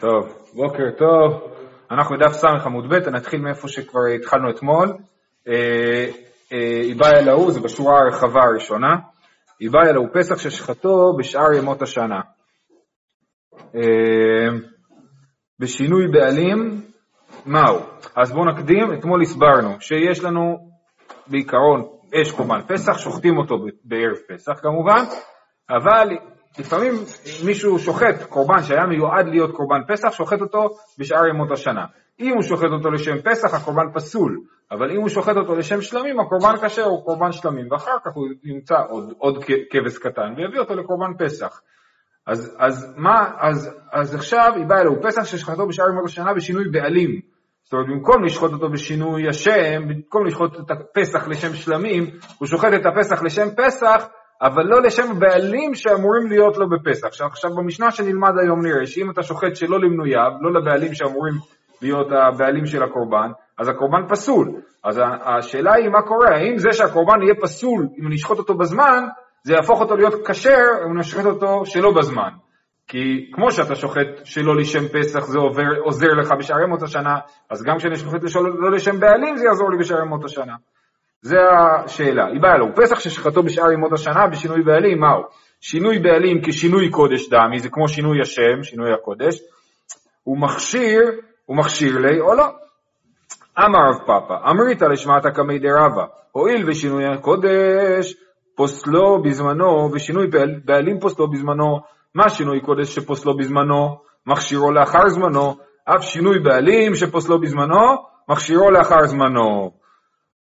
[0.00, 1.52] טוב, בוקר טוב.
[1.90, 4.88] אנחנו בדף ס עמוד ב', נתחיל מאיפה שכבר התחלנו אתמול.
[6.82, 8.96] איבאי אה, אלוהו אה, זה בשורה הרחבה הראשונה.
[9.60, 12.20] איבאי אלוהו פסח ששחטו בשאר ימות השנה.
[13.74, 14.58] אה,
[15.58, 16.80] בשינוי בעלים,
[17.46, 17.78] מהו?
[18.16, 20.70] אז בואו נקדים, אתמול הסברנו שיש לנו
[21.26, 21.82] בעיקרון
[22.14, 23.54] אש קורבן פסח, שוחטים אותו
[23.84, 25.04] בערב פסח כמובן,
[25.70, 26.08] אבל
[26.58, 26.92] לפעמים
[27.46, 31.84] מישהו שוחט קורבן שהיה מיועד להיות קורבן פסח, שוחט אותו בשאר ימות השנה.
[32.20, 34.40] אם הוא שוחט אותו לשם פסח, הקורבן פסול,
[34.70, 38.26] אבל אם הוא שוחט אותו לשם שלמים, הקורבן כשר הוא קורבן שלמים, ואחר כך הוא
[38.44, 41.60] ימצא עוד, עוד כבש קטן ויביא אותו לקורבן פסח.
[42.26, 46.64] אז, אז מה, אז, אז עכשיו היא באה אלוהו פסח ששחטו בשאר ימות השנה בשינוי
[46.70, 47.20] בעלים.
[47.62, 52.72] זאת אומרת, במקום לשחוט אותו בשינוי השם, במקום לשחוט את הפסח לשם שלמים, הוא שוחט
[52.80, 54.08] את הפסח לשם פסח,
[54.42, 57.06] אבל לא לשם הבעלים שאמורים להיות לו בפסח.
[57.06, 61.34] עכשיו, עכשיו במשנה שנלמד היום נראה שאם אתה שוחט שלא למנוייו, לא לבעלים שאמורים
[61.82, 64.48] להיות הבעלים של הקורבן, אז הקורבן פסול.
[64.84, 69.04] אז השאלה היא מה קורה, האם זה שהקורבן יהיה פסול, אם אני אשחוט אותו בזמן,
[69.42, 72.30] זה יהפוך אותו להיות כשר אם אני אשחט אותו שלא בזמן.
[72.88, 77.14] כי כמו שאתה שוחט שלא לשם פסח זה עובר, עוזר לך בשאר ימות השנה,
[77.50, 78.20] אז גם כשאני שוחט
[78.58, 80.54] לא לשם בעלים זה יעזור לי בשאר ימות השנה.
[81.22, 82.26] זה השאלה.
[82.26, 85.22] היא באה לו, פסח ששחטו בשאר ימות השנה בשינוי בעלים, מהו?
[85.60, 89.38] שינוי בעלים כשינוי קודש דמי, זה כמו שינוי השם, שינוי הקודש,
[90.24, 91.00] הוא מכשיר,
[91.46, 92.46] הוא מכשיר לי או לא.
[93.58, 98.14] אמר רב פאפא, אמריתא לשמעתא קמי דרבא, הואיל ושינוי הקודש
[98.54, 100.26] פוסלו בזמנו, ושינוי
[100.64, 101.80] בעלים פוסלו בזמנו,
[102.14, 103.96] מה שינוי קודש שפוסלו בזמנו?
[104.26, 107.96] מכשירו לאחר זמנו, אף שינוי בעלים שפוסלו בזמנו,
[108.28, 109.79] מכשירו לאחר זמנו.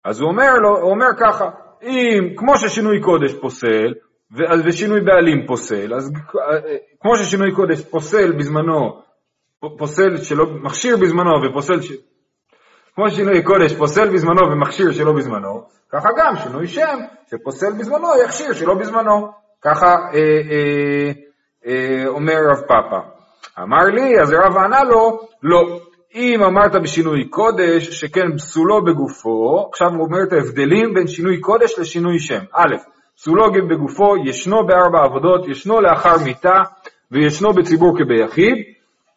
[0.05, 1.49] אז הוא אומר, לו, הוא אומר ככה,
[1.83, 3.93] אם, כמו ששינוי קודש פוסל,
[4.65, 6.11] ושינוי בעלים פוסל, אז
[7.01, 9.01] כמו ששינוי קודש פוסל בזמנו,
[9.77, 11.91] פוסל שלא, מכשיר בזמנו ופוסל, ש...
[12.95, 16.99] כמו ששינוי קודש פוסל בזמנו ומכשיר שלא בזמנו, ככה גם שינוי שם
[17.31, 19.27] שפוסל בזמנו יכשיר שלא בזמנו,
[19.61, 20.19] ככה אה,
[20.51, 21.11] אה,
[21.67, 22.99] אה, אומר רב פאפא.
[23.59, 25.79] אמר לי, אז רב ענה לו, לא,
[26.15, 31.79] אם אמרת בשינוי קודש, שכן פסולו בגופו, עכשיו הוא אומר את ההבדלים בין שינוי קודש
[31.79, 32.39] לשינוי שם.
[32.53, 32.75] א',
[33.15, 36.61] פסולו בגופו, ישנו בארבע עבודות, ישנו לאחר מיתה,
[37.11, 38.55] וישנו בציבור כביחיד.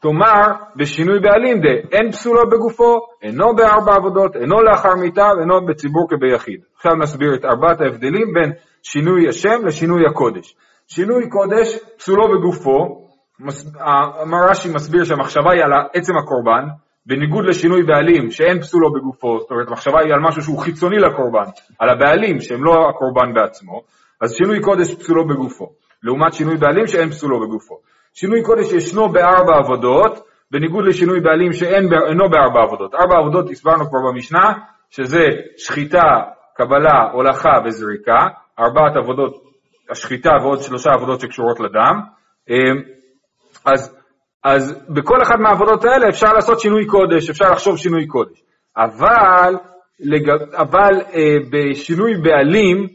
[0.03, 0.43] תאמר,
[0.77, 6.61] בשינוי בעלים דה, אין פסולו בגופו, אינו בארבע עבודות, אינו לאחר מיתה, ואינו בציבור כביחיד.
[6.77, 10.57] עכשיו נסביר את ארבעת ההבדלים בין שינוי השם לשינוי הקודש.
[10.89, 13.09] שינוי קודש, פסולו בגופו,
[14.23, 16.65] אמר רש"י מסביר שהמחשבה היא על עצם הקורבן,
[17.07, 21.51] בניגוד לשינוי בעלים שאין פסולו בגופו, זאת אומרת המחשבה היא על משהו שהוא חיצוני לקורבן,
[21.79, 23.83] על הבעלים שהם לא הקורבן בעצמו,
[24.21, 25.73] אז שינוי קודש פסולו בגופו,
[26.03, 27.79] לעומת שינוי בעלים שאין פסולו בגופו.
[28.15, 32.95] שינוי קודש ישנו בארבע עבודות, בניגוד לשינוי בעלים שאינו בארבע עבודות.
[32.95, 34.53] ארבע עבודות הסברנו כבר במשנה,
[34.91, 35.25] שזה
[35.57, 36.21] שחיטה,
[36.57, 38.19] קבלה, הולכה וזריקה,
[38.59, 39.43] ארבעת עבודות,
[39.91, 42.01] השחיטה ועוד שלושה עבודות שקשורות לדם.
[43.65, 43.97] אז,
[44.45, 48.43] אז בכל אחת מהעבודות האלה אפשר לעשות שינוי קודש, אפשר לחשוב שינוי קודש.
[48.77, 49.57] אבל,
[50.01, 50.31] לג...
[50.53, 52.89] אבל אה, בשינוי בעלים,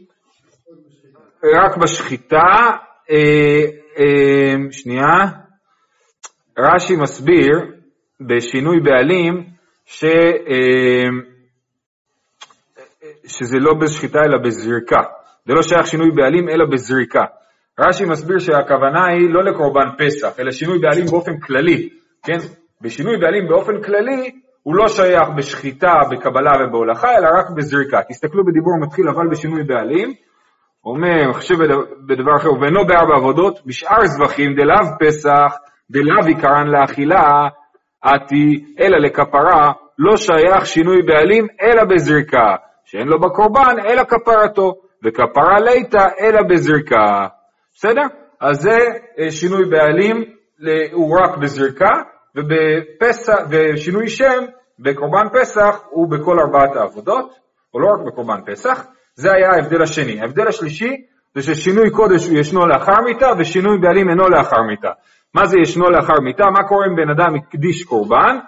[1.44, 2.76] רק בשחיטה,
[3.10, 3.64] אה,
[3.98, 5.24] אה, שנייה,
[6.58, 7.52] רש"י מסביר
[8.20, 9.44] בשינוי בעלים
[9.86, 11.08] ש, אה,
[13.26, 15.02] שזה לא בשחיטה אלא בזריקה.
[15.46, 17.24] זה לא שייך שינוי בעלים אלא בזריקה.
[17.78, 21.88] רש"י מסביר שהכוונה היא לא לקורבן פסח, אלא שינוי בעלים באופן כללי,
[22.22, 22.38] כן?
[22.82, 24.30] בשינוי בעלים באופן כללי
[24.62, 28.00] הוא לא שייך בשחיטה, בקבלה ובהולכה, אלא רק בזריקה.
[28.08, 30.12] תסתכלו בדיבור מתחיל אבל בשינוי בעלים,
[30.84, 31.54] אומר, חושב
[32.08, 35.56] בדבר אחר, ואינו בארבע עבודות, בשאר זבחים דלאו פסח,
[35.90, 37.48] דלאו עיקרן לאכילה,
[38.02, 44.74] עתי, אלא לכפרה, לא שייך שינוי בעלים אלא בזריקה, שאין לו בקורבן אלא כפרתו,
[45.04, 47.37] וכפרה ליתא אלא בזריקה.
[47.78, 48.02] בסדר?
[48.40, 48.78] אז זה
[49.18, 50.24] אה, שינוי בעלים,
[50.92, 51.90] הוא רק בזריקה,
[52.36, 54.44] ובפסח, ושינוי שם
[54.78, 57.34] בקורבן פסח הוא בכל ארבעת העבודות,
[57.74, 60.20] או לא רק בקורבן פסח, זה היה ההבדל השני.
[60.20, 60.96] ההבדל השלישי
[61.34, 64.90] זה ששינוי קודש הוא ישנו לאחר מיתה ושינוי בעלים אינו לאחר מיתה.
[65.34, 66.44] מה זה ישנו לאחר מיתה?
[66.44, 68.38] מה קורה אם בן אדם הקדיש קורבן,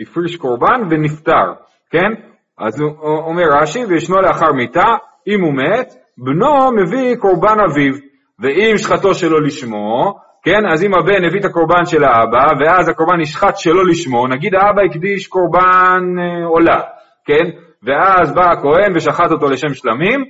[0.00, 1.52] הפריש קורבן ונפטר,
[1.90, 2.10] כן?
[2.58, 4.86] אז הוא אומר רש"י, וישנו לאחר מיתה,
[5.26, 8.15] אם הוא מת, בנו מביא קורבן אביו.
[8.40, 13.20] ואם שחטו שלא לשמו, כן, אז אם הבן הביא את הקורבן של האבא, ואז הקורבן
[13.20, 16.80] נשחט שלא לשמו, נגיד האבא הקדיש קורבן אה, עולה,
[17.24, 17.44] כן,
[17.82, 20.24] ואז בא הכהן ושחט אותו לשם שלמים,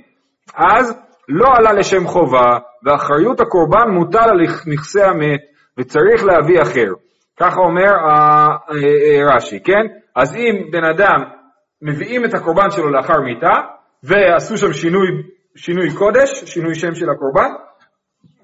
[0.55, 5.39] אז לא עלה לשם חובה, ואחריות הקורבן מוטל על נכסי המת,
[5.77, 6.93] וצריך להביא אחר.
[7.39, 9.85] ככה אומר אה, אה, רש"י, כן?
[10.15, 11.23] אז אם בן אדם
[11.81, 13.53] מביאים את הקורבן שלו לאחר מיתה,
[14.03, 15.07] ועשו שם שינוי,
[15.55, 17.49] שינוי קודש, שינוי שם של הקורבן,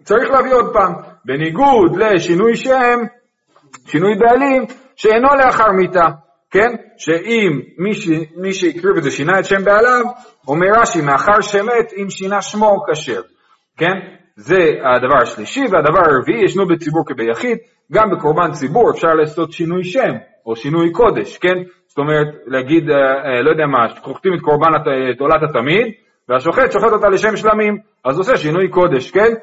[0.04, 0.94] צריך להביא עוד פעם.
[1.26, 3.00] בניגוד לשינוי שם,
[3.86, 4.66] שינוי בעלים,
[4.96, 6.06] שאינו לאחר מיתה,
[6.52, 6.70] כן?
[6.98, 8.10] שאם מי, ש...
[8.36, 10.06] מי שהקריב את זה שינה את שם בעליו,
[10.48, 13.22] אומר רש"י, מאחר שמת, אם שינה שמו כשר,
[13.78, 13.94] כן?
[14.36, 14.58] זה
[14.96, 17.58] הדבר השלישי, והדבר הרביעי, ישנו בציבור כביחיד,
[17.92, 20.14] גם בקורבן ציבור אפשר לעשות שינוי שם,
[20.46, 21.56] או שינוי קודש, כן?
[21.88, 24.70] זאת אומרת, להגיד, אה, אה, לא יודע מה, חוכתים את קורבן
[25.16, 25.94] את עולת התמיד,
[26.30, 29.34] והשוחט שוחט אותה לשם שלמים, אז עושה שינוי קודש, כן?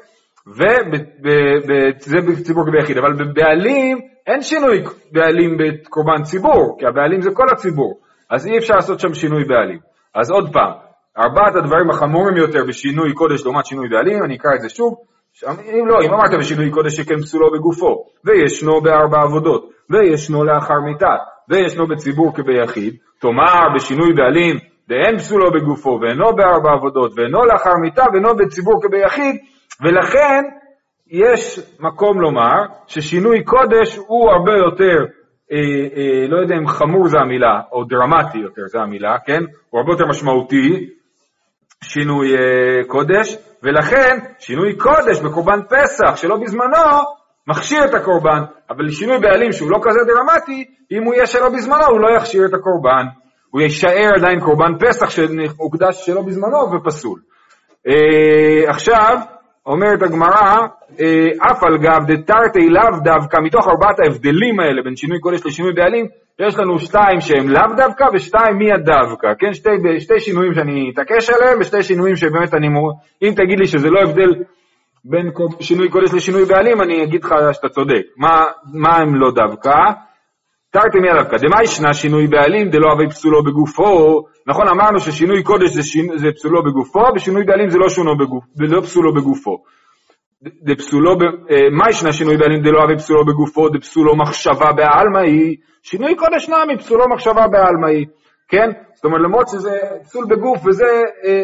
[0.47, 7.99] וזה בציבור כביחיד, אבל בבעלים אין שינוי בעלים בקורבן ציבור, כי הבעלים זה כל הציבור,
[8.29, 9.79] אז אי אפשר לעשות שם שינוי בעלים.
[10.15, 10.71] אז עוד פעם,
[11.17, 14.95] ארבעת הדברים החמורים יותר בשינוי קודש לעומת שינוי בעלים, אני אקרא את זה שוב,
[15.49, 21.15] אם לא, אם אמרת בשינוי קודש שכן פסולו בגופו, וישנו בארבע עבודות, וישנו לאחר מיתה,
[21.49, 24.57] וישנו בציבור כביחיד, תאמר בשינוי בעלים
[24.89, 29.35] ואין פסולו בגופו, ואינו בארבע עבודות, ואינו לאחר מיתה, ואינו בציבור כביחיד,
[29.81, 30.43] ולכן
[31.07, 35.05] יש מקום לומר ששינוי קודש הוא הרבה יותר,
[35.51, 35.57] אה,
[35.95, 39.43] אה, לא יודע אם חמור זה המילה, או דרמטי יותר זה המילה, כן?
[39.69, 40.89] הוא הרבה יותר משמעותי,
[41.83, 47.01] שינוי אה, קודש, ולכן שינוי קודש בקורבן פסח שלא בזמנו
[47.47, 51.85] מכשיר את הקורבן, אבל שינוי בעלים שהוא לא כזה דרמטי, אם הוא יהיה שלא בזמנו
[51.85, 53.05] הוא לא יכשיר את הקורבן,
[53.51, 57.19] הוא יישאר עדיין קורבן פסח שהוקדש שלא בזמנו ופסול.
[57.87, 59.17] אה, עכשיו,
[59.65, 60.67] אומרת הגמרא,
[60.99, 65.73] אה, אף על גב דתרתי לאו דווקא, מתוך ארבעת ההבדלים האלה בין שינוי קודש לשינוי
[65.73, 66.05] בעלים,
[66.39, 69.53] יש לנו שתיים שהם לאו דווקא ושתיים מי הדווקא, כן?
[69.53, 69.69] שתי,
[69.99, 72.91] שתי שינויים שאני אתעקש עליהם ושתי שינויים שבאמת אני מור...
[73.21, 74.43] אם תגיד לי שזה לא הבדל
[75.05, 78.01] בין שינוי קודש לשינוי בעלים, אני אגיד לך שאתה צודק.
[78.17, 78.43] מה,
[78.73, 79.71] מה הם לא דווקא?
[80.71, 85.69] תרתי מי הדווקא, דמה ישנה שינוי בעלים דלא אבי פסולו בגופו, נכון אמרנו ששינוי קודש
[85.69, 89.57] זה, שינו, זה פסולו בגופו, ושינוי בעלים זה לא, שונו בגופ, לא פסולו בגופו.
[90.63, 91.11] דפסולו,
[91.51, 96.49] אה, מה ישנה שינוי בעלים דלא אבי פסולו בגופו, דפסולו מחשבה בעלמא היא, שינוי קודש
[96.49, 98.05] נמי, פסולו מחשבה בעלמא היא,
[98.47, 98.69] כן?
[98.93, 99.71] זאת אומרת, למרות שזה
[100.03, 100.85] פסול בגוף וזה
[101.25, 101.43] אה, אה,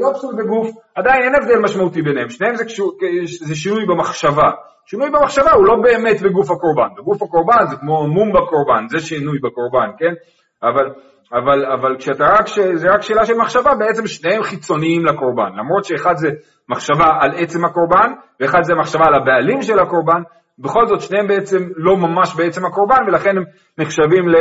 [0.00, 2.92] לא פסול בגוף, עדיין אין הבדל משמעותי ביניהם, שניהם זה, קשור,
[3.26, 4.50] זה שינוי במחשבה.
[4.86, 9.38] שינוי במחשבה הוא לא באמת בגוף הקורבן, בגוף הקורבן זה כמו מום בקורבן, זה שינוי
[9.38, 10.14] בקורבן, כן?
[10.62, 10.86] אבל,
[11.32, 16.16] אבל, אבל כשאתה רק, זה רק שאלה של מחשבה, בעצם שניהם חיצוניים לקורבן, למרות שאחד
[16.16, 16.28] זה
[16.68, 20.22] מחשבה על עצם הקורבן, ואחד זה מחשבה על הבעלים של הקורבן,
[20.58, 23.44] בכל זאת שניהם בעצם לא ממש בעצם הקורבן, ולכן הם
[23.78, 24.36] נחשבים ל...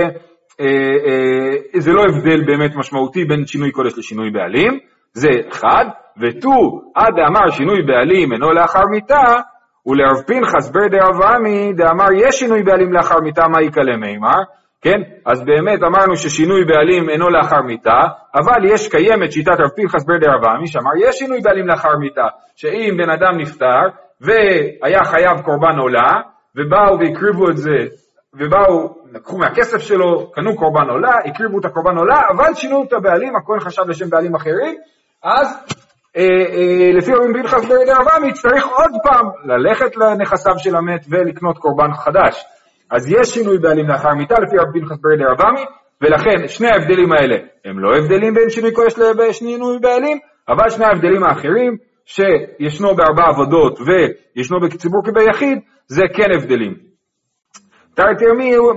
[0.62, 0.66] אה,
[1.06, 4.80] אה, זה לא הבדל באמת משמעותי בין שינוי קודש לשינוי בעלים,
[5.14, 5.86] זה אחד,
[6.22, 9.40] ותו עד דאמר שינוי בעלים אינו לאחר מיתה,
[9.86, 14.44] ולרב פנחס בר דאברמי דאמר יש שינוי בעלים לאחר מיתה, מה יקלה מימר?
[14.82, 15.02] כן?
[15.26, 18.00] אז באמת אמרנו ששינוי בעלים אינו לאחר מיתה,
[18.36, 22.98] אבל יש קיימת שיטת רב פנחס בר דאברמי שאמר יש שינוי בעלים לאחר מיתה, שאם
[22.98, 23.82] בן אדם נפטר
[24.22, 26.12] והיה חייב קורבן עולה,
[26.56, 27.78] ובאו והקריבו את זה,
[28.34, 33.36] ובאו, לקחו מהכסף שלו, קנו קורבן עולה, הקריבו את הקורבן עולה, אבל שינו את הבעלים,
[33.36, 34.76] הכהן חשב לשם בעלים אחרים,
[35.24, 35.48] אז
[36.18, 41.58] אה, אה, לפי רבי פנחס בן אברהם יצטרך עוד פעם ללכת לנכסיו של המת ולקנות
[41.58, 42.46] קורבן חדש.
[42.92, 45.56] אז יש שינוי בעלים לאחר מיתה לפי רבי פנחס בן אברהם,
[46.02, 50.18] ולכן שני ההבדלים האלה הם לא הבדלים בין שינוי קודש לשינוי בעלים,
[50.50, 56.74] אבל שני ההבדלים האחרים, שישנו בארבע עבודות וישנו בציבור כביחיד, זה כן הבדלים.
[57.96, 58.26] תרתי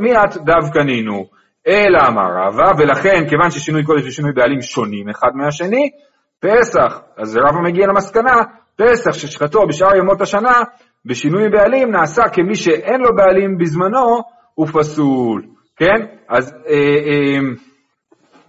[0.01, 1.27] מי את דווקא נינו,
[1.67, 5.91] אלא אמר רבא, ולכן כיוון ששינוי קודש ושינוי בעלים שונים אחד מהשני,
[6.41, 8.43] פסח, אז רבא מגיע למסקנה,
[8.77, 10.63] פסח ששחטו בשאר ימות השנה,
[11.05, 14.23] בשינוי בעלים נעשה כמי שאין לו בעלים בזמנו,
[14.55, 15.43] הוא פסול,
[15.77, 16.07] כן?
[16.29, 17.39] אז אה, אה,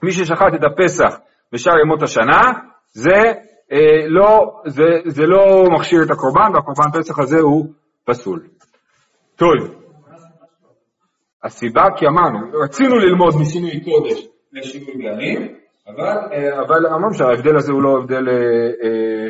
[0.04, 1.18] מי ששחט את הפסח
[1.54, 2.42] בשאר ימות השנה,
[2.92, 3.34] זה,
[3.72, 7.66] אה, לא, זה, זה לא מכשיר את הקורבן, והקורבן פסח הזה הוא
[8.06, 8.48] פסול.
[9.36, 9.52] טוב,
[11.44, 15.56] הסיבה כי אמרנו, רצינו ללמוד משינוי קודש לשינוי בעלים,
[15.88, 19.26] אבל, אה, אבל אמרנו שההבדל הזה הוא לא הבדל, אה,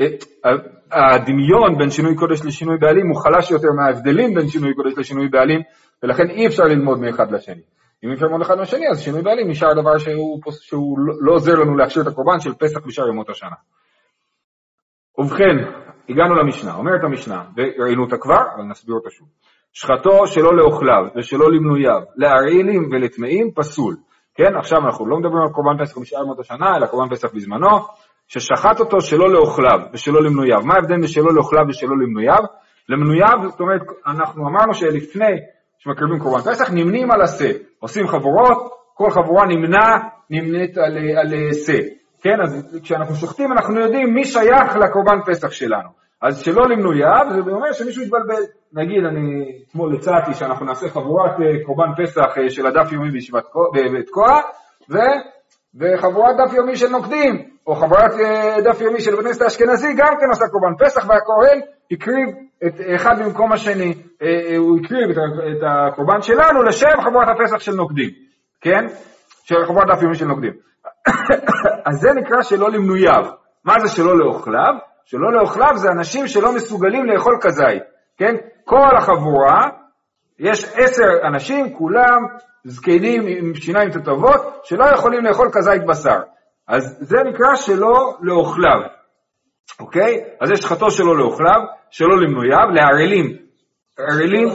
[0.00, 0.50] אה,
[0.92, 5.60] הדמיון בין שינוי קודש לשינוי בעלים הוא חלש יותר מההבדלים בין שינוי קודש לשינוי בעלים,
[6.02, 7.62] ולכן אי אפשר ללמוד מאחד לשני.
[8.04, 11.54] אם אפשר ללמוד אחד מהשני, אז שינוי בעלים נשאר דבר שהוא, שהוא לא, לא עוזר
[11.54, 13.56] לנו להכשיר את הקורבן של פסח בשאר ימות השנה.
[15.18, 15.56] ובכן,
[16.08, 19.28] הגענו למשנה, אומרת המשנה, וראינו אותה כבר, אבל נסביר אותה שוב.
[19.72, 23.96] שחטו שלא לאוכליו ושלא למנוייו, להרעילים ולטמאים פסול.
[24.38, 27.78] כן, עכשיו אנחנו לא מדברים על קורבן פסח משאר ימות השנה, אלא קורבן פסח בזמנו,
[28.28, 30.60] ששחט אותו שלא לאוכליו ושלא למנוייו.
[30.64, 32.42] מה ההבדל בין שלא לאוכליו ושלא למנוייו?
[32.88, 35.34] למנוייו, זאת אומרת, אנחנו אמרנו שלפני
[35.78, 37.50] שמקריבים קורבן פסח, נמנים על השה.
[37.80, 39.98] עושים חבורות, כל חבורה נמנה,
[40.30, 41.78] נמנית על, על שה.
[42.22, 45.88] כן, אז כשאנחנו שוחטים אנחנו יודעים מי שייך לקורבן פסח שלנו.
[46.22, 48.42] אז שלא למנוייו, זה אומר שמישהו יתבלבל.
[48.72, 53.44] נגיד, אני אתמול הצעתי שאנחנו נעשה חבורת אה, קורבן פסח אה, של הדף יומי בישיבת
[53.92, 54.44] בית כוח,
[55.74, 60.14] וחבורת דף יומי של נוקדים, או חבורת אה, דף יומי של בית הכנסת האשכנזי, גם
[60.20, 61.60] כן עושה קורבן פסח, והכהן
[61.90, 62.28] הקריב
[62.66, 63.94] את אחד במקום השני,
[64.58, 68.10] הוא הקריב את הקורבן שלנו לשם חבורת הפסח של נוקדים,
[68.60, 68.86] כן?
[69.44, 70.52] של חבורת דף יומי של נוקדים.
[71.86, 73.24] אז זה נקרא שלא למנוייו.
[73.64, 74.74] מה זה שלא לאוכליו?
[75.10, 77.82] שלא לאוכליו זה אנשים שלא מסוגלים לאכול כזית,
[78.16, 78.36] כן?
[78.64, 79.68] כל החבורה,
[80.38, 82.26] יש עשר אנשים, כולם
[82.64, 86.20] זקנים עם שיניים תותבות, שלא יכולים לאכול כזית בשר.
[86.68, 88.80] אז זה נקרא שלא לאוכליו,
[89.80, 90.20] אוקיי?
[90.40, 91.60] אז יש חטוא שלא לאוכליו,
[91.90, 93.36] שלא למנוייו, לערלים.
[93.98, 94.48] ערלים,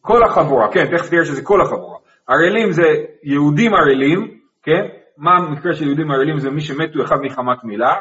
[0.00, 1.98] כל החבורה, כן, תכף תראה שזה כל החבורה.
[2.28, 2.86] ערלים זה
[3.22, 4.82] יהודים ערלים, כן?
[5.18, 7.94] מה המקרה של יהודים ערלים זה מי שמתו אחד מחמת מילה,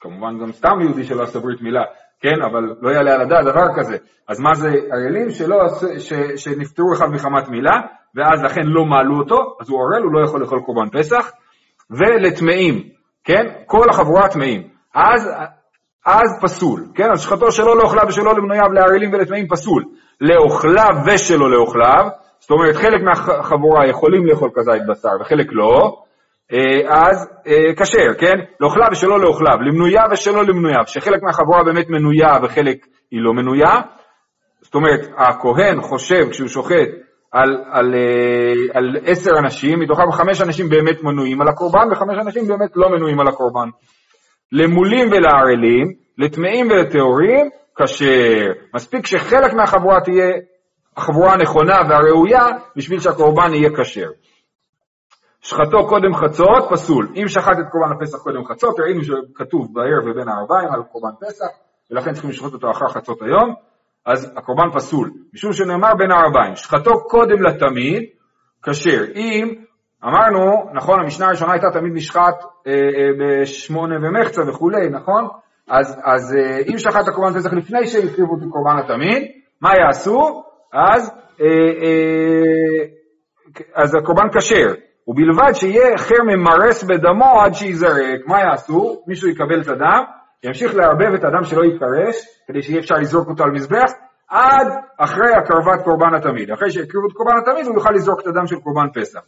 [0.00, 1.82] כמובן גם סתם יהודי שלא עשה ברית מילה,
[2.20, 3.96] כן, אבל לא יעלה על הדעת דבר כזה.
[4.28, 5.56] אז מה זה ערלים שלא,
[5.98, 7.80] ש, שנפטרו אחד מחמת מילה,
[8.14, 11.30] ואז לכן לא מעלו אותו, אז הוא ערל, הוא לא יכול לאכול קורבן פסח,
[11.90, 12.88] ולטמאים,
[13.24, 14.68] כן, כל החבורה טמאים.
[14.94, 15.30] אז,
[16.06, 19.84] אז פסול, כן, אז שחטו שלא לאוכליו ושלא למנוייו לערלים ולטמאים פסול.
[20.20, 22.08] לאוכליו ושלא לאוכליו,
[22.38, 26.03] זאת אומרת חלק מהחבורה יכולים לאכול כזית בשר וחלק לא,
[26.88, 28.34] אז אה, כשר, כן?
[28.60, 33.80] לאוכליו ושלא לאוכליו, למנויה ושלא למנויה, שחלק מהחבורה באמת מנויה וחלק היא לא מנויה.
[34.62, 36.88] זאת אומרת, הכהן חושב כשהוא שוחט
[37.32, 42.48] על, על, אה, על עשר אנשים, מתוכם חמש אנשים באמת מנויים על הקורבן וחמש אנשים
[42.48, 43.68] באמת לא מנויים על הקורבן.
[44.52, 47.50] למולים ולערלים, לטמאים ולטהורים,
[47.82, 48.52] כשר.
[48.74, 50.32] מספיק שחלק מהחבורה תהיה
[50.96, 52.46] החבורה הנכונה והראויה
[52.76, 54.08] בשביל שהקורבן יהיה כשר.
[55.44, 57.08] שחטו קודם חצות, פסול.
[57.14, 61.46] אם שחט את קורבן הפסח קודם חצות, ראינו שכתוב בערב ובין הערביים על קורבן פסח,
[61.90, 63.54] ולכן צריכים לשחוט אותו אחר חצות היום,
[64.06, 65.10] אז הקורבן פסול.
[65.34, 68.02] משום שנאמר בין הערביים, שחטו קודם לתמיד,
[68.62, 69.04] כשר.
[69.14, 69.54] אם,
[70.04, 75.28] אמרנו, נכון, המשנה הראשונה הייתה תמיד נשחט אה, אה, בשמונה ומחצה וכולי, נכון?
[75.68, 79.22] אז, אז אה, אם שחט הקורבן פסח לפני שהקריבו את קורבן התמיד,
[79.60, 80.42] מה יעשו?
[80.72, 81.10] אז,
[81.40, 81.46] אה,
[81.82, 82.84] אה,
[83.74, 84.93] אז הקורבן כשר.
[85.08, 88.20] ובלבד שיהיה חר ממרס בדמו עד שיזרק.
[88.26, 89.02] מה יעשו?
[89.06, 90.02] מישהו יקבל את הדם,
[90.44, 93.92] ימשיך לערבב את הדם שלא ייפרש, כדי שיהיה אפשר לזרוק אותו על מזבח,
[94.28, 94.66] עד
[94.98, 96.50] אחרי הקרבת קורבן התמיד.
[96.50, 99.20] אחרי שהקריבו את קורבן התמיד, הוא יוכל לזרוק את הדם של קורבן פסח.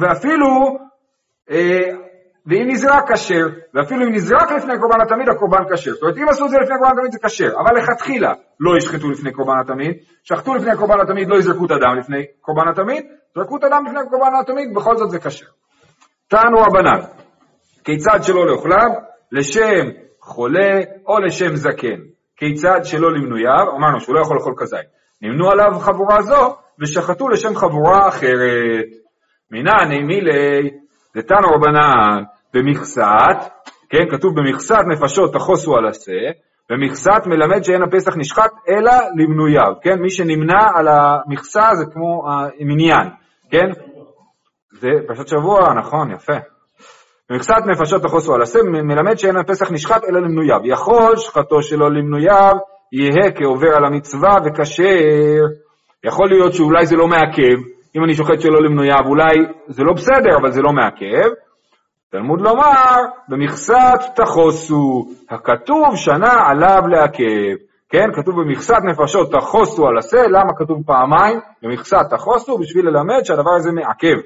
[0.00, 0.46] ואפילו,
[1.50, 1.90] אה,
[2.46, 5.92] ואם נזרק כשר, ואפילו אם נזרק לפני קורבן התמיד, הקורבן כשר.
[5.92, 9.10] זאת אומרת, אם עשו את זה לפני קורבן התמיד זה כשר, אבל לכתחילה לא ישחטו
[9.10, 13.04] לפני קורבן התמיד, שחטו לפני קורבן התמיד, לא יזרקו את הדם לפני קורבן התמיד,
[13.34, 15.46] זרקו את הדם לפני קורבן התמיד, בכל זאת זה כשר.
[16.28, 17.00] טענו רבנן,
[17.84, 18.90] כיצד שלא לאוכליו,
[19.32, 22.00] לשם חולה או לשם זקן.
[22.36, 24.86] כיצד שלא למנוייו, אמרנו שהוא לא יכול לאכול כזית.
[25.22, 28.86] נמנו עליו חבורה זו, ושחטו לשם חבורה אחרת.
[29.50, 30.70] מנעני מילי,
[31.16, 32.22] דתנו רבנן,
[32.54, 33.50] במכסת,
[33.88, 36.40] כן, כתוב במכסת נפשות תחוסו על השה,
[36.70, 43.08] במכסת מלמד שאין הפסח נשחט אלא למנוייו, כן, מי שנמנה על המכסה זה כמו המניין,
[43.50, 43.66] כן?
[44.72, 46.36] זה פרשת שבוע, נכון, יפה.
[47.30, 50.60] במכסת נפשות תחוסו על השה, מלמד שאין הפסח נשחט אלא למנוייו.
[50.64, 52.52] יכול שחטו שלו למנוייו,
[52.92, 55.44] יהא כעובר על המצווה וכשר.
[56.04, 57.58] יכול להיות שאולי זה לא מעכב,
[57.96, 59.34] אם אני שוחט שלא למנוייו, אולי
[59.68, 61.28] זה לא בסדר, אבל זה לא מעכב.
[62.10, 62.96] תלמוד לומר,
[63.28, 67.56] במכסת תחוסו, הכתוב שנה עליו לעכב.
[67.88, 72.58] כן, כתוב במכסת נפשות תחוסו על השה, למה כתוב פעמיים במכסת תחוסו?
[72.58, 74.16] בשביל ללמד שהדבר הזה מעכב.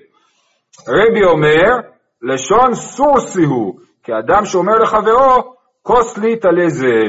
[0.88, 1.88] רבי אומר,
[2.22, 7.00] לשון סורסי הוא, כאדם שאומר לחברו, כוס לי תלה זה.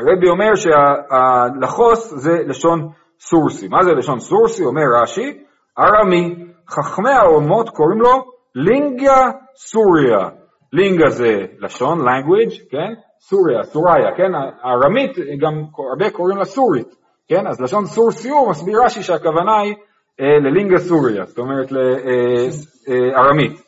[0.00, 2.88] רבי אומר שהלחוס זה לשון
[3.20, 3.68] סורסי.
[3.68, 4.64] מה זה לשון סורסי?
[4.64, 5.44] אומר רש"י,
[5.78, 6.34] ארמי.
[6.68, 10.28] חכמי האומות קוראים לו לינגיה סוריה.
[10.72, 12.94] לינגה זה לשון, language, כן?
[13.20, 14.32] סוריה, סוריה, כן?
[14.62, 16.94] הארמית גם הרבה קוראים לה סורית,
[17.28, 17.46] כן?
[17.46, 19.74] אז לשון סור סיור מסביר רש"י שהכוונה היא
[20.20, 23.52] אה, ללינגה סוריה, זאת אומרת לארמית.
[23.52, 23.62] אה, אה,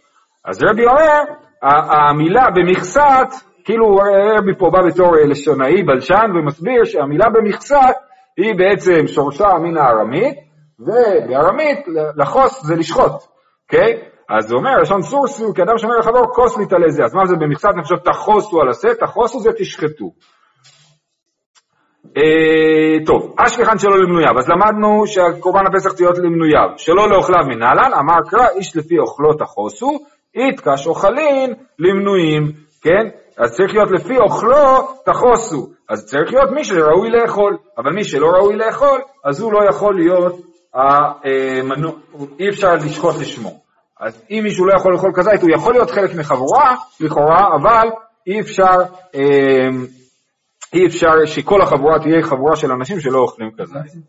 [0.44, 1.20] אז רבי אומר,
[1.62, 3.28] המילה במכסת,
[3.64, 3.96] כאילו
[4.38, 7.94] רבי פה בא בתור אה, לשונאי, בלשן, ומסביר שהמילה במכסת
[8.36, 10.38] היא בעצם שורשה מן הארמית,
[10.78, 11.78] ובארמית
[12.16, 13.12] לחוס זה לשחוט,
[13.64, 14.10] אוקיי?
[14.30, 17.04] אז הוא אומר, לשון סורסו, כאדם שאומר לחבור, כוס מתעלה זה.
[17.04, 18.94] אז מה זה במכסת נפשות תחוסו על השה?
[18.94, 20.10] תחוסו זה תשחטו.
[22.16, 27.90] אה, טוב, אשכחן שלא למנוייו, אז למדנו שהקורבן הפסח צריך להיות למנוייו, שלא לאוכליו מנהלן,
[28.00, 29.98] אמר קרא איש לפי אוכלו תחוסו,
[30.34, 33.08] איתקש אוכלין למנויים, כן?
[33.40, 38.26] אז צריך להיות לפי אוכלו תחוסו, אז צריך להיות מי שראוי לאכול, אבל מי שלא
[38.26, 40.40] ראוי לאכול, אז הוא לא יכול להיות,
[40.74, 41.92] המנוע,
[42.38, 43.60] אי אפשר לשחוט לשמו.
[44.00, 47.88] אז אם מישהו לא יכול לאכול כזית, הוא יכול להיות חלק מחבורה, לכאורה, אבל
[48.26, 48.82] אי אפשר,
[49.14, 49.68] אה,
[50.72, 54.02] אי אפשר שכל החבורה תהיה חבורה של אנשים שלא אוכלים כזית.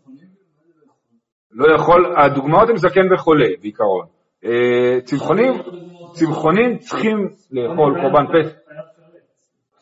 [1.52, 4.06] לא יכול, הדוגמאות הן זקן וחולה בעיקרון.
[4.44, 5.52] אה, צמחונים,
[6.12, 8.61] צמחונים צריכים לאכול קורבן פסח.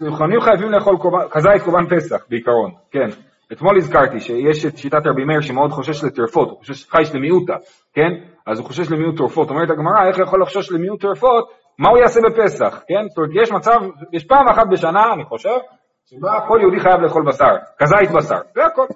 [0.05, 0.97] צמחונים חייבים לאכול
[1.31, 3.09] כזית קורבן פסח בעיקרון, כן.
[3.53, 7.57] אתמול הזכרתי שיש את שיטת רבי מאיר שמאוד חושש לטרפות, הוא חושש חייש למיעוטה,
[7.93, 8.11] כן?
[8.47, 9.51] אז הוא חושש למיעוט טרפות.
[9.51, 11.51] אומרת הגמרא, איך יכול לחשוש למיעוט טרפות?
[11.79, 13.09] מה הוא יעשה בפסח, כן?
[13.09, 13.77] זאת אומרת, יש מצב,
[14.13, 15.59] יש פעם אחת בשנה, אני חושב,
[16.07, 18.87] שבה כל יהודי חייב לאכול בשר, כזית בשר, זה הכל.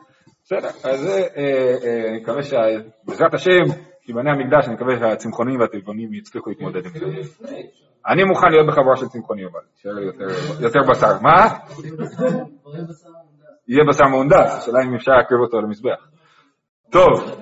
[0.45, 3.65] בסדר, אז אה, אה, אני מקווה שבעזרת השם,
[4.03, 7.07] כשיבנה המקדש, אני מקווה שהצמחונים והטבעונים יצליחו להתמודד עם זה.
[8.07, 10.05] אני מוכן להיות בחבורה של צמחונים, אבל שיהיה לי
[10.61, 11.19] יותר בשר.
[11.23, 11.47] מה?
[13.69, 16.09] יהיה בשר מהונדס, השאלה אם אפשר להקריב אותו למזבח.
[16.91, 17.41] טוב.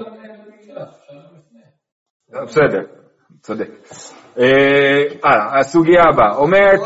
[2.31, 2.83] בסדר,
[3.41, 3.71] צודק.
[4.39, 6.81] אה, הסוגיה הבאה, אומרת...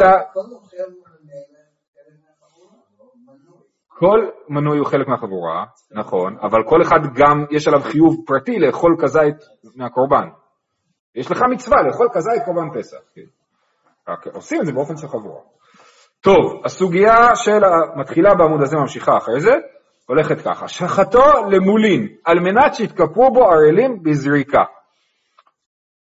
[3.99, 8.97] כל מנוי הוא חלק מהחבורה, נכון, אבל כל אחד גם יש עליו חיוב פרטי לאכול
[9.00, 9.37] כזית
[9.76, 10.28] מהקורבן.
[11.14, 12.99] יש לך מצווה לאכול כזית קורבן פסח.
[14.07, 14.31] כן.
[14.35, 15.41] עושים את זה באופן של חבורה.
[16.21, 17.61] טוב, הסוגיה של,
[17.97, 19.55] מתחילה בעמוד הזה, ממשיכה אחרי זה,
[20.09, 24.63] הולכת ככה, שחטו למולין, על מנת שיתכפרו בו ערלים בזריקה.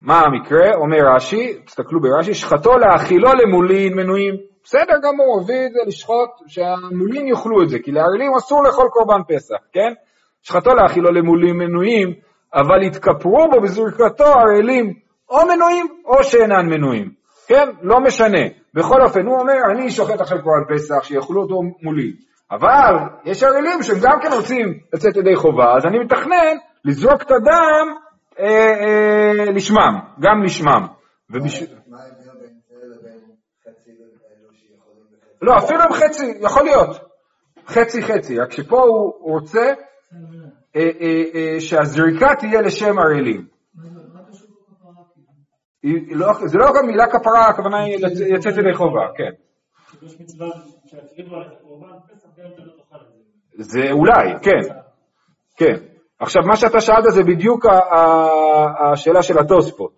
[0.01, 0.75] מה המקרה?
[0.75, 4.35] אומר רש"י, תסתכלו ברש"י, שחטו להאכילו למולין מנויים.
[4.63, 9.21] בסדר גמור, הביא את זה לשחוט, שהמולין יאכלו את זה, כי לערלים אסור לאכול קורבן
[9.27, 9.93] פסח, כן?
[10.41, 12.13] שחטו להאכילו למולין מנויים,
[12.53, 14.93] אבל יתכפרו בו בזריקתו ערלים
[15.29, 17.11] או מנויים או שאינן מנויים,
[17.47, 17.69] כן?
[17.81, 18.41] לא משנה.
[18.73, 22.11] בכל אופן, הוא אומר, אני שוחט עכשיו קורבן פסח, שיאכלו אותו מולי.
[22.51, 26.55] אבל יש ערלים שהם גם כן רוצים לצאת ידי חובה, אז אני מתכנן
[26.85, 27.87] לזרוק את הדם
[28.39, 30.87] אה, אה, לשמם, גם לשמם.
[31.29, 31.63] ובש...
[35.41, 36.99] לא, אפילו עם חצי, יכול להיות.
[37.67, 39.73] חצי חצי, רק שפה הוא רוצה
[40.75, 43.56] אה, אה, אה, שהזריקה תהיה לשם ערלים.
[46.11, 47.97] לא, זה לא גם מילה כפרה, הכוונה היא
[48.35, 49.31] לצאת ידי חובה, כן.
[53.57, 54.73] זה אולי, כן,
[55.57, 55.75] כן.
[56.19, 57.65] עכשיו, מה שאתה שאלת זה בדיוק
[58.91, 59.91] השאלה של התוספות,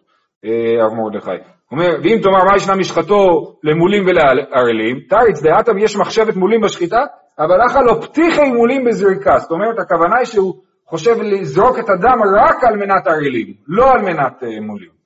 [0.46, 1.32] אה, הרב מרדכי.
[1.32, 7.06] הוא אומר, ואם תאמר מה ישנה משחתו למולים ולערלים, תריץ דעתם יש מחשבת מולים בשחיטה,
[7.40, 9.38] אבל אחא לא פתיחי מולים בזריקה.
[9.38, 10.54] זאת אומרת, הכוונה היא שהוא
[10.86, 14.99] חושב לזרוק את הדם רק על מנת ערלים, לא על מנת אה, מולים.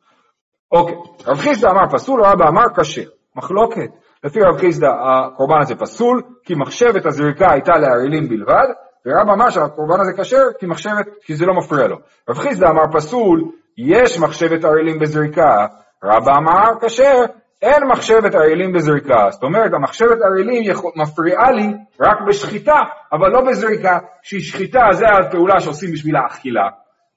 [0.74, 0.96] אוקיי,
[1.28, 3.10] רב חיסדא אמר פסול, רבא אמר כשר.
[3.36, 3.90] מחלוקת.
[4.24, 8.68] לפי רב חיסדא הקורבן הזה פסול, כי מחשבת הזריקה הייתה לערלים בלבד,
[9.06, 11.98] ורב אמר שהקורבן הזה כשר כי מחשבת, כי זה לא מפריע לו.
[12.30, 15.68] רב חיסדא אמר פסול, יש מחשבת ערלים בזריקה,
[16.04, 17.26] רבא אמר כשר,
[17.62, 19.28] אין מחשבת ערלים בזריקה.
[19.30, 22.80] זאת אומרת, המחשבת ערלים מפריעה לי רק בשחיטה,
[23.14, 26.70] אבל לא בזריקה, שהיא שחיטה זה הפעולה שעושים בשביל האכילה,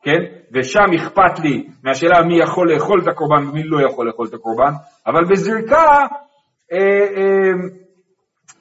[0.07, 0.21] כן?
[0.53, 4.73] ושם אכפת לי מהשאלה מי יכול לאכול את הקורבן ומי לא יכול לאכול את הקורבן,
[5.07, 5.87] אבל בזריקה,
[6.73, 7.53] אה, אה,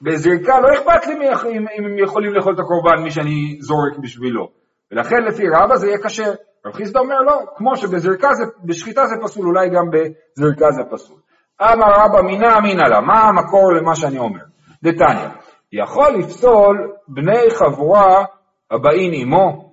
[0.02, 4.48] בזריקה לא אכפת לי אם, אם הם יכולים לאכול את הקורבן מי שאני זורק בשבילו.
[4.92, 6.32] ולכן לפי רבא זה יהיה כשר.
[6.66, 11.16] רב חיסדא אומר לא, כמו שבזריקה זה, בשחיטה זה פסול, אולי גם בזריקה זה פסול.
[11.62, 14.42] אמר רבא מינא אמינא לה, מה המקור למה שאני אומר?
[14.82, 15.28] דתניא,
[15.72, 18.24] יכול לפסול בני חבורה
[18.70, 19.65] הבאים עמו,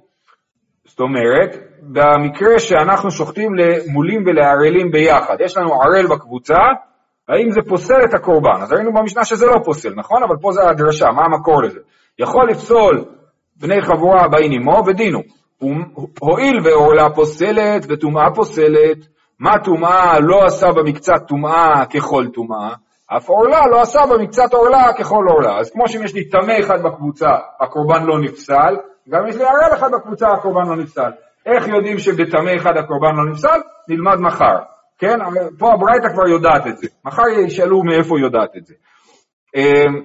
[0.85, 6.57] זאת אומרת, במקרה שאנחנו שוחטים למולים ולערלים ביחד, יש לנו ערל בקבוצה,
[7.29, 8.61] האם זה פוסל את הקורבן?
[8.61, 10.23] אז ראינו במשנה שזה לא פוסל, נכון?
[10.23, 11.79] אבל פה זה הדרשה, מה המקור לזה?
[12.19, 13.05] יכול לפסול
[13.55, 15.19] בני חבורה הבאים עמו ודינו.
[16.19, 18.97] הואיל ועורלה פוסלת וטומאה פוסלת,
[19.39, 22.73] מה טומאה לא עשה במקצת טומאה ככל טומאה,
[23.17, 25.59] אף עורלה לא עשה במקצת עורלה ככל עורלה.
[25.59, 28.75] אז כמו שאם יש לי טמא אחד בקבוצה, הקורבן לא נפסל,
[29.09, 31.11] גם יש לי ערל אחד בקבוצה, הקורבן לא נפסל.
[31.45, 33.59] איך יודעים שבטמא אחד הקורבן לא נפסל?
[33.87, 34.57] נלמד מחר.
[34.97, 35.17] כן?
[35.59, 36.87] פה הברייתא כבר יודעת את זה.
[37.05, 38.73] מחר ישאלו מאיפה יודעת את זה.
[39.55, 40.03] אמ,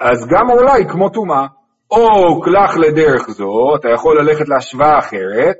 [0.00, 1.46] אז גם היא כמו טומאה.
[1.90, 5.56] או קלח לדרך זו, אתה יכול ללכת להשוואה אחרת,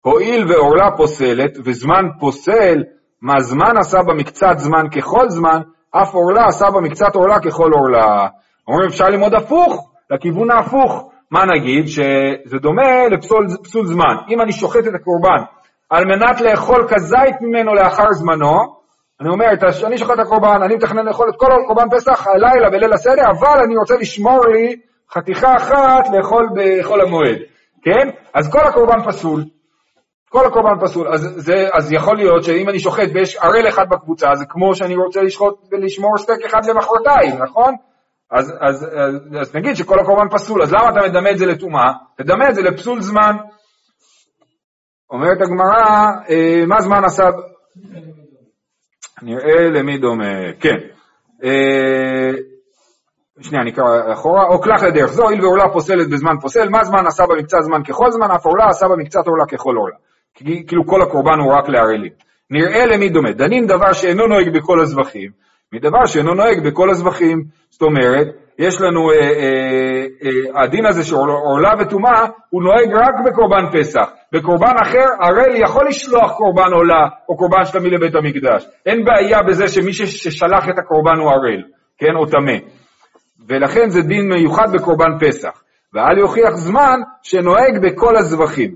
[0.00, 2.82] הואיל ועורלה פוסלת, וזמן פוסל,
[3.22, 5.60] מה זמן עשה במקצת זמן ככל זמן,
[5.90, 8.28] אף עורלה עשה במקצת עורלה ככל עורלה.
[8.68, 11.10] אומרים אפשר ללמוד הפוך, לכיוון ההפוך.
[11.34, 11.86] מה נגיד?
[11.86, 14.14] שזה דומה לפסול זמן.
[14.28, 15.42] אם אני שוחט את הקורבן
[15.90, 18.54] על מנת לאכול כזית ממנו לאחר זמנו,
[19.20, 19.46] אני אומר,
[19.86, 23.62] אני שוחט את הקורבן, אני מתכנן לאכול את כל קורבן פסח הלילה בליל הסדר, אבל
[23.64, 24.76] אני רוצה לשמור לי
[25.14, 27.38] חתיכה אחת לאכול בחול המועד,
[27.82, 28.10] כן?
[28.34, 29.44] אז כל הקורבן פסול.
[30.28, 31.08] כל הקורבן פסול.
[31.14, 34.96] אז, זה, אז יכול להיות שאם אני שוחט ויש ערל אחד בקבוצה, זה כמו שאני
[34.96, 37.74] רוצה לשחוט ולשמור סטייק אחד למחרתיים, נכון?
[38.34, 41.92] אז, אז, אז, אז נגיד שכל הקורבן פסול, אז למה אתה מדמה את זה לטומאה?
[42.16, 43.36] תדמה את זה לפסול זמן.
[45.10, 47.24] אומרת הגמרא, אה, מה זמן עשה...
[49.22, 50.76] נראה למי דומה, כן.
[51.44, 52.30] אה,
[53.40, 57.26] שנייה, נקרא אחורה, או קלח לדרך זו, הואיל ועורלה פוסלת בזמן פוסל, מה זמן עשה
[57.26, 59.96] במקצת זמן ככל זמן, אף עורלה עשה במקצת עורלה ככל עורלה.
[60.66, 62.12] כאילו כל הקורבן הוא רק לערלים.
[62.50, 65.30] נראה למי דומה, דנים דבר שאינו נוהג בכל הזבחים,
[65.74, 67.44] מדבר שאינו נוהג בכל הזבחים.
[67.70, 68.26] זאת אומרת,
[68.58, 74.10] יש לנו, אה, אה, אה, הדין הזה שעורלה וטומאה, הוא נוהג רק בקורבן פסח.
[74.32, 78.66] בקורבן אחר, ערל יכול לשלוח קורבן עולה או קורבן שלמי לבית המקדש.
[78.86, 81.62] אין בעיה בזה שמי ששלח את הקורבן הוא ערל,
[81.98, 82.58] כן, או טמא.
[83.48, 85.62] ולכן זה דין מיוחד בקורבן פסח.
[85.94, 88.74] ואל יוכיח זמן שנוהג בכל הזבחים.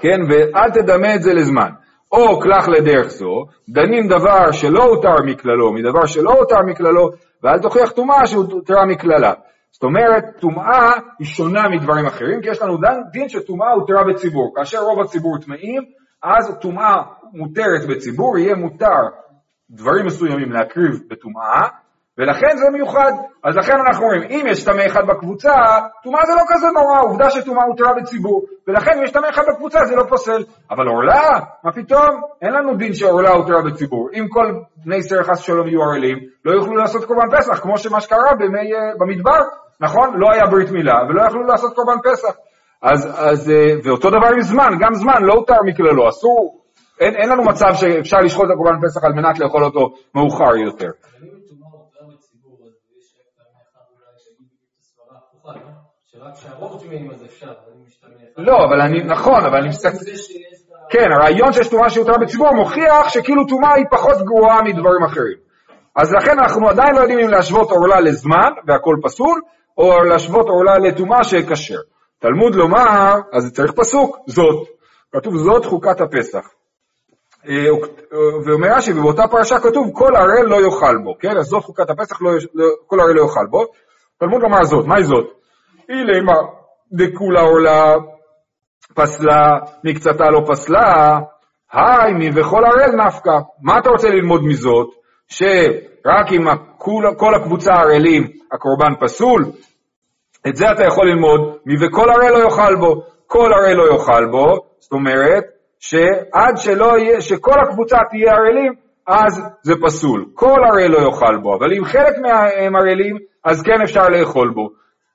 [0.00, 1.70] כן, ואל תדמה את זה לזמן.
[2.14, 7.10] או קלח לדרך זו, דנים דבר שלא הותר מכללו מדבר שלא הותר מכללו,
[7.42, 9.32] ואל תוכיח טומאה שהותרה מכללה.
[9.70, 12.76] זאת אומרת, טומאה היא שונה מדברים אחרים, כי יש לנו
[13.12, 14.52] דין שטומאה הותרה בציבור.
[14.56, 15.82] כאשר רוב הציבור טמאים,
[16.22, 19.02] אז טומאה מותרת בציבור, יהיה מותר
[19.70, 21.68] דברים מסוימים להקריב בטומאה,
[22.18, 23.12] ולכן זה מיוחד.
[23.44, 25.52] אז לכן אנחנו אומרים, אם יש טמא אחד בקבוצה,
[26.02, 29.84] טומאה זה לא כזה נורא, עובדה שטומאה הותרה בציבור, ולכן אם יש טמא אחד בקבוצה
[29.84, 30.44] זה לא פוסל.
[30.70, 32.20] אבל עורלה, מה פתאום?
[32.42, 34.08] אין לנו דין שעורלה הותרה בציבור.
[34.14, 34.52] אם כל
[34.84, 38.74] בני ישראל חס ושלום יהיו ערלים, לא יוכלו לעשות קורבן פסח, כמו שמה שקרה במי,
[38.74, 39.40] אה, במדבר,
[39.80, 40.20] נכון?
[40.20, 42.34] לא היה ברית מילה, ולא יכלו לעשות קורבן פסח.
[42.82, 46.60] אז, אז, אה, ואותו דבר עם זמן, גם זמן לא הותר מכללו, אסור,
[47.00, 50.90] אין, אין לנו מצב שאפשר לשחוט את הקורבן פסח על מנת לאכול אותו מאוחר יותר.
[58.36, 59.96] לא, אבל אני, נכון, אבל אני מסתכל...
[60.90, 65.38] כן, הרעיון שיש טומאה שהותרה בציבור מוכיח שכאילו טומאה היא פחות גרועה מדברים אחרים.
[65.96, 69.40] אז לכן אנחנו עדיין לא יודעים אם להשוות עורלה לזמן והכל פסול,
[69.78, 71.78] או להשוות עורלה לטומאה שכשר.
[72.18, 74.68] תלמוד לומר, אז צריך פסוק, זאת.
[75.12, 76.48] כתוב זאת חוקת הפסח.
[77.48, 77.70] אה,
[78.46, 81.36] ואומר רש"י, ובאותה פרשה כתוב כל ערל לא יאכל בו, כן?
[81.36, 83.64] אז זאת חוקת הפסח, לא, לא, כל ערל לא יאכל בו.
[84.18, 85.43] תלמוד לומר זאת, מהי זאת?
[85.88, 86.34] אילימה
[86.92, 87.94] דכולה עולה
[88.94, 91.18] פסלה, מקצתה לא פסלה,
[91.72, 93.38] היי מי וכל הראל נפקא.
[93.62, 94.88] מה אתה רוצה ללמוד מזאת?
[95.28, 96.46] שרק אם
[97.16, 99.44] כל הקבוצה ערלים הקורבן פסול,
[100.48, 103.02] את זה אתה יכול ללמוד, מי וכל הראל לא יאכל בו.
[103.26, 105.44] כל הראל לא יאכל בו, זאת אומרת
[105.80, 108.72] שעד שלא יהיה, שכל הקבוצה תהיה ערלים,
[109.06, 110.26] אז זה פסול.
[110.34, 114.68] כל הראל לא יאכל בו, אבל אם חלק מהם ערלים, אז כן אפשר לאכול בו.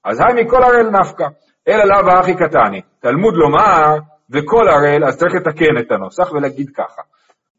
[0.09, 1.25] אז היי מכל הראל נפקא,
[1.67, 2.81] אלא לאו האחי קטני.
[2.99, 3.97] תלמוד לומר,
[4.29, 7.01] וכל הראל, אז צריך לתקן את הנוסח ולהגיד ככה.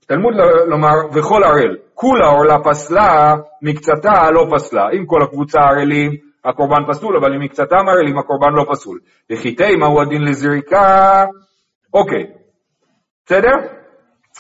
[0.07, 0.35] תלמוד
[0.67, 4.85] לומר, וכל הראל, כולה עורלה פסלה, מקצתה לא פסלה.
[4.93, 6.11] אם כל הקבוצה ערלים,
[6.45, 8.99] הקורבן פסול, אבל אם מקצתם ערלים, הקורבן לא פסול.
[9.31, 11.25] וחיטי, מהו הדין לזריקה?
[11.95, 12.27] אוקיי,
[13.27, 13.55] בסדר?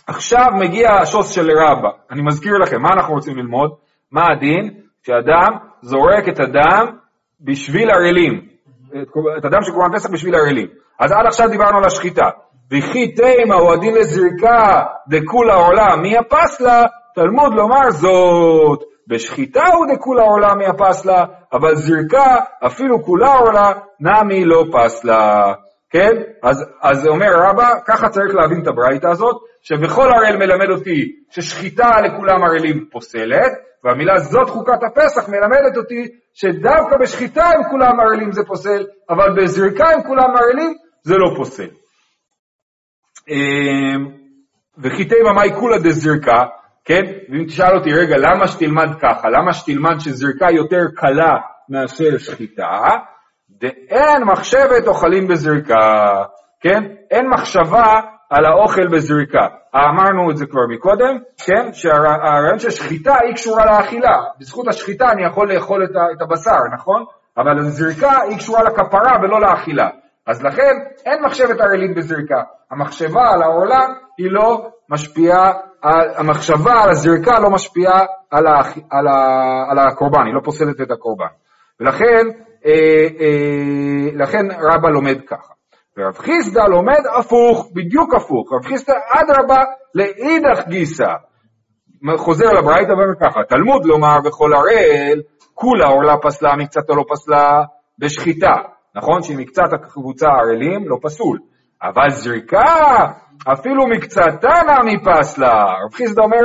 [0.06, 1.88] עכשיו מגיע השוס של רבא.
[2.10, 3.70] אני מזכיר לכם, מה אנחנו רוצים ללמוד?
[4.12, 4.74] מה הדין?
[5.06, 6.99] שאדם זורק את הדם
[7.40, 8.40] בשביל ערלים,
[9.38, 10.66] את הדם של קורבן פסח בשביל ערלים.
[11.00, 12.28] אז עד עכשיו דיברנו על השחיטה.
[12.72, 16.82] וכי תימה הוא הדין לזריקה דכולה עולה מי הפסלה,
[17.14, 18.80] תלמוד לומר זאת.
[19.08, 25.52] בשחיטה הוא דכולה עולה מי הפסלה, אבל זריקה אפילו כולה עולה נמי לא פסלה.
[25.90, 26.10] כן?
[26.42, 32.00] אז, אז אומר רבא, ככה צריך להבין את הברייתא הזאת, שבכל הראל מלמד אותי ששחיטה
[32.00, 33.52] לכולם ערלים פוסלת,
[33.84, 39.90] והמילה זאת חוקת הפסח מלמדת אותי שדווקא בשחיטה עם כולם ערלים זה פוסל, אבל בזריקה
[39.90, 41.68] עם כולם ערלים זה לא פוסל.
[43.28, 44.08] אמ,
[44.78, 46.44] וחיטי ממאי כולה דזריקה,
[46.84, 47.02] כן?
[47.28, 49.28] ואם תשאל אותי, רגע, למה שתלמד ככה?
[49.28, 51.34] למה שתלמד שזריקה יותר קלה
[51.68, 52.80] מאשר שחיטה?
[53.50, 55.74] דאין מחשבת אוכלים בזריקה,
[56.60, 56.82] כן?
[57.10, 59.46] אין מחשבה על האוכל בזריקה.
[59.76, 61.72] אמרנו את זה כבר מקודם, כן?
[61.72, 64.16] שהרעיון של שחיטה היא קשורה לאכילה.
[64.40, 67.04] בזכות השחיטה אני יכול לאכול את הבשר, נכון?
[67.38, 69.88] אבל הזריקה היא קשורה לכפרה ולא לאכילה.
[70.26, 70.72] אז לכן
[71.06, 72.42] אין מחשבת ערלית בזריקה.
[72.70, 73.80] המחשבה על העולה
[74.18, 75.52] היא לא משפיעה,
[76.16, 80.90] המחשבה על הזריקה לא משפיעה על, ה, על, ה, על הקורבן, היא לא פוסלת את
[80.90, 81.26] הקורבן.
[81.80, 82.26] ולכן
[82.66, 82.72] אה,
[83.20, 85.59] אה, לכן רבא לומד ככה.
[86.00, 88.52] ורב חיסדא לומד הפוך, בדיוק הפוך.
[88.52, 89.62] רב חיסדא אדרבה
[89.94, 91.12] לאידך גיסא.
[92.16, 95.22] חוזר לברייתא ואומר ככה, תלמוד לומר בכל הראל,
[95.54, 97.62] כולה עורלה פסלה, מקצתו לא פסלה
[97.98, 98.54] בשחיטה.
[98.96, 101.38] נכון שמקצת הקבוצה ערלים לא פסול.
[101.82, 102.64] אבל זריקה,
[103.52, 105.64] אפילו מקצתה נמי פסלה.
[105.84, 106.44] רב חיסדא אומר,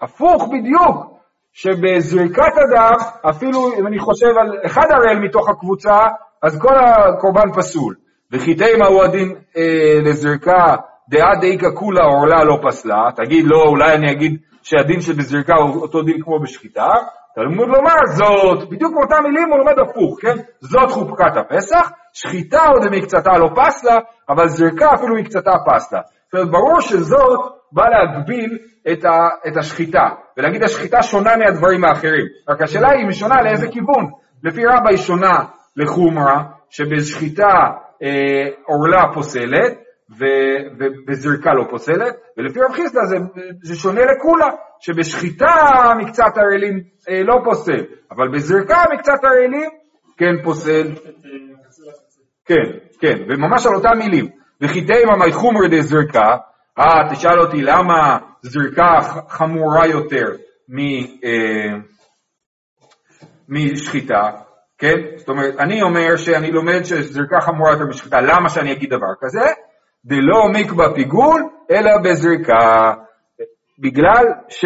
[0.00, 1.18] הפוך בדיוק,
[1.52, 5.98] שבזריקת הדם, אפילו אם אני חושב על אחד הראל מתוך הקבוצה,
[6.42, 7.94] אז כל הקורבן פסול.
[8.32, 10.76] וחיטי מהו הדין אה, לזריקה
[11.08, 16.02] דעה דאיקה כולה עורלה לא פסלה, תגיד לא, אולי אני אגיד שהדין שבזריקה הוא אותו
[16.02, 16.88] דין כמו בשחיטה,
[17.34, 20.36] תלמוד לומר זאת, בדיוק באותם מילים הוא לומד הפוך, כן?
[20.60, 23.96] זאת חופקת הפסח, שחיטה עוד מקצתה לא פסלה,
[24.28, 26.00] אבל זריקה אפילו מקצתה פסלה.
[26.24, 27.40] זאת אומרת, ברור שזאת
[27.72, 28.58] באה להגביל
[28.92, 32.26] את, ה, את השחיטה, ולהגיד השחיטה שונה מהדברים האחרים.
[32.48, 34.10] רק השאלה היא, היא שונה לאיזה כיוון?
[34.44, 35.38] לפי רבה היא שונה
[35.76, 37.48] לחומרה, שבשחיטה
[38.66, 39.78] עורלה פוסלת,
[40.10, 43.16] ובזריקה לא פוסלת, ולפי רב חיסדא זה,
[43.62, 44.46] זה שונה לכולה,
[44.80, 45.54] שבשחיטה
[45.98, 49.70] מקצת הרעלים אה, לא פוסל, אבל בזריקה מקצת הרעלים
[50.16, 50.94] כן פוסל.
[52.44, 54.28] כן, כן, וממש על אותם מילים.
[54.60, 56.36] וחיטי ממי חומר דזריקה,
[56.78, 60.26] אה, תשאל אותי למה זריקה חמורה יותר
[60.68, 60.78] מ,
[61.24, 61.78] אה,
[63.48, 64.30] משחיטה,
[64.78, 64.96] כן?
[65.16, 69.44] זאת אומרת, אני אומר שאני לומד שזריקה חמורה יותר משחיטה, למה שאני אגיד דבר כזה?
[70.04, 72.92] דלא מקבע פיגול, אלא בזריקה.
[73.78, 74.64] בגלל ש...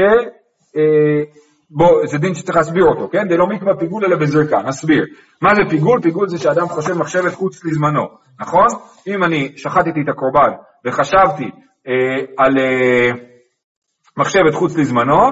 [0.76, 1.22] אה,
[1.70, 3.28] בוא, זה דין שצריך להסביר אותו, כן?
[3.28, 5.04] דלא מקבע פיגול אלא בזריקה, נסביר.
[5.42, 6.00] מה זה פיגול?
[6.02, 8.08] פיגול זה שאדם חושב מחשבת חוץ לזמנו,
[8.40, 8.66] נכון?
[9.06, 10.50] אם אני שחטתי את הקורבן
[10.84, 11.50] וחשבתי
[11.88, 13.10] אה, על אה,
[14.16, 15.30] מחשבת חוץ לזמנו,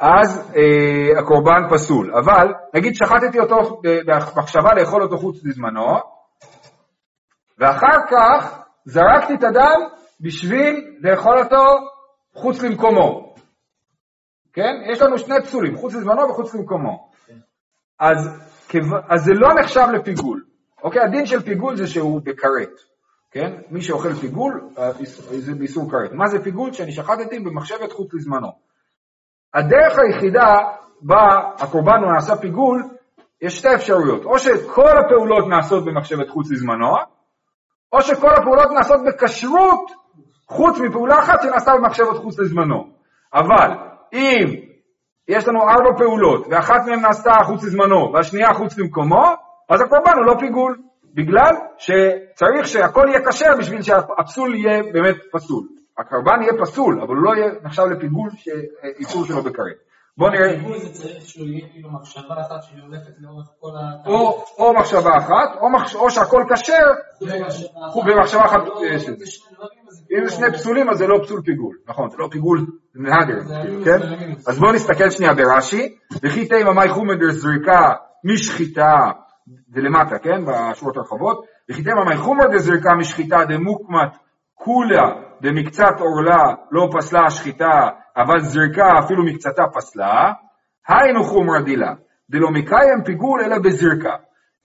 [0.00, 2.14] אז אה, הקורבן פסול.
[2.14, 5.98] אבל נגיד שחטתי אותו במחשבה לאכול אותו חוץ לזמנו,
[7.58, 9.80] ואחר כך זרקתי את הדם
[10.20, 11.64] בשביל לאכול אותו
[12.34, 13.34] חוץ למקומו.
[14.52, 14.72] כן?
[14.92, 17.10] יש לנו שני פסולים, חוץ לזמנו וחוץ למקומו.
[17.98, 18.16] אז,
[19.08, 20.44] אז זה לא נחשב לפיגול.
[20.82, 21.02] אוקיי?
[21.02, 22.80] הדין של פיגול זה שהוא בכרת.
[23.30, 23.52] כן?
[23.70, 24.90] מי שאוכל פיגול, אה,
[25.38, 26.12] זה באיסור כרת.
[26.12, 26.72] מה זה פיגול?
[26.72, 28.69] שאני שחטתי במחשבת חוץ לזמנו.
[29.54, 30.54] הדרך היחידה
[31.02, 32.82] בה הקורבן הוא נעשה פיגול,
[33.42, 34.24] יש שתי אפשרויות.
[34.24, 36.94] או שכל הפעולות נעשות במחשבת חוץ לזמנו,
[37.92, 39.90] או שכל הפעולות נעשות בכשרות,
[40.48, 42.90] חוץ מפעולה אחת שנעשתה במחשבת חוץ לזמנו.
[43.34, 43.70] אבל
[44.12, 44.46] אם
[45.28, 49.24] יש לנו ארבע פעולות, ואחת מהן נעשתה חוץ לזמנו, והשנייה חוץ למקומו,
[49.68, 50.78] אז הקורבן הוא לא פיגול,
[51.14, 55.79] בגלל שצריך שהכל יהיה כשר בשביל שהפסול יהיה באמת פסול.
[56.00, 59.76] הקורבן יהיה פסול, אבל הוא לא יהיה נחשב לפיגול שאיסור שלו בכרת.
[60.16, 60.58] בוא נראה.
[60.58, 64.08] פיגול זה צריך שהוא יהיה כאילו מחשבה אחת שהולכת לאורך כל ה...
[64.58, 65.48] או מחשבה אחת,
[65.94, 66.74] או שהכל כשר,
[68.06, 68.60] במחשבה אחת.
[70.18, 73.40] אם זה שני פסולים אז זה לא פסול פיגול, נכון, זה לא פיגול נהדר,
[73.84, 73.98] כן?
[74.46, 77.92] אז בואו נסתכל שנייה ברש"י, וכי תימא מאי חומר זריקה
[78.24, 79.10] משחיטה,
[79.74, 84.16] זה למטה, כן, בשורות הרחבות, וכי תימא מאי חומר דזריקה משחיטה דמוקמת
[84.54, 90.32] כולה דמקצת עורלה לא פסלה השחיטה, אבל זריקה אפילו מקצתה פסלה,
[90.88, 91.92] היינו חומרא דילה,
[92.30, 94.16] דלא מקיים פיגול אלא בזריקה.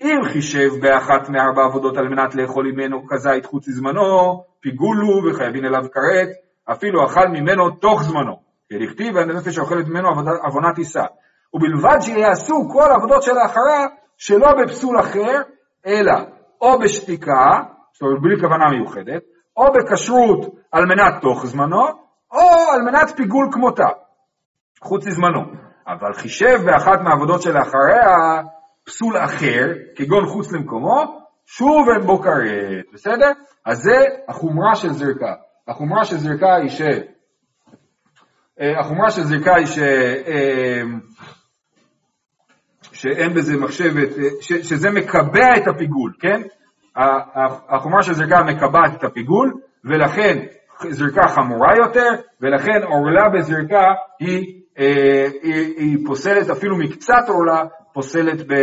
[0.01, 5.65] אם חישב באחת מארבע עבודות על מנת לאכול ממנו כזית חוץ לזמנו, פיגול הוא וחייבים
[5.65, 6.29] אליו כרת,
[6.71, 8.39] אפילו אכל ממנו תוך זמנו.
[8.69, 10.09] כדכתיב הנפש שאוכלת ממנו
[10.43, 11.03] עוונה תישא.
[11.53, 13.85] ובלבד שיעשו כל העבודות שלאחרה
[14.17, 15.41] שלא בפסול אחר,
[15.85, 16.13] אלא
[16.61, 17.61] או בשתיקה,
[17.93, 19.23] זאת אומרת בלי כוונה מיוחדת,
[19.57, 21.87] או בכשרות על מנת תוך זמנו,
[22.31, 23.87] או על מנת פיגול כמותה,
[24.81, 25.41] חוץ לזמנו.
[25.87, 28.41] אבל חישב באחת מהעבודות שלאחריה
[28.83, 29.65] פסול אחר,
[29.95, 33.31] כגון חוץ למקומו, שוב אין בו כרת, בסדר?
[33.65, 35.33] אז זה החומרה של זרקה.
[35.67, 36.81] החומרה של זרקה היא ש...
[38.61, 39.77] אה, החומרה של זרקה היא ש...
[40.27, 40.81] אה,
[42.91, 44.53] שאין בזה מחשבת, אה, ש...
[44.53, 46.41] שזה מקבע את הפיגול, כן?
[47.69, 49.53] החומרה של זרקה מקבעת את הפיגול,
[49.83, 50.45] ולכן
[50.89, 52.09] זרקה חמורה יותר,
[52.41, 58.53] ולכן עורלה בזרקה היא, אה, היא, היא פוסלת, אפילו מקצת עורלה פוסלת ב,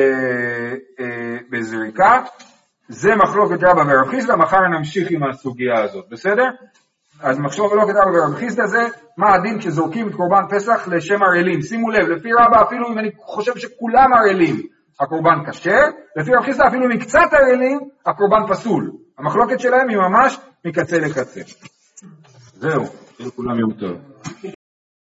[1.01, 2.23] אה, בזריקה.
[2.89, 6.45] זה מחלוקת רבא ורב חיסדא, מחר נמשיך עם הסוגיה הזאת, בסדר?
[7.23, 8.83] אז מחלוקת רבא ורב חיסדא זה
[9.17, 11.63] מה הדין כשזורקים את קורבן פסח לשם ערלים.
[11.63, 14.63] שימו לב, לפי רבא אפילו אם אני חושב שכולם ערלים,
[15.03, 15.81] הקורבן כשר,
[16.17, 18.93] לפי רב חיסדא אפילו מקצת ערלים, הקורבן פסול.
[19.19, 21.41] המחלוקת שלהם היא ממש מקצה לקצה.
[22.55, 22.85] זהו,
[23.37, 24.12] כולם יהיו טוב.